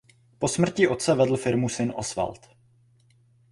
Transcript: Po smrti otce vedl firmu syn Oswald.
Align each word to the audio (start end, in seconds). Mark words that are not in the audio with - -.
Po 0.39 0.47
smrti 0.47 0.87
otce 0.87 1.15
vedl 1.15 1.37
firmu 1.37 1.69
syn 1.69 1.93
Oswald. 1.95 2.49